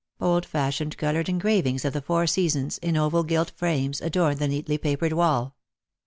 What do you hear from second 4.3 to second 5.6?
the neatly papered wall.